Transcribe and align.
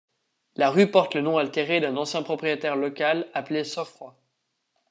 La 0.55 0.71
rue 0.71 0.89
porte 0.89 1.13
le 1.13 1.21
nom 1.21 1.37
altéré 1.37 1.79
d'un 1.79 1.95
ancien 1.95 2.23
propriétaire 2.23 2.75
local 2.75 3.29
appelé 3.35 3.63
Soffroy. 3.63 4.15